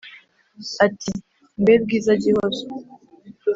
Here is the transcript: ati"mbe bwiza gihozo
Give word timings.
ati"mbe 0.85 1.73
bwiza 1.83 2.11
gihozo 2.23 2.63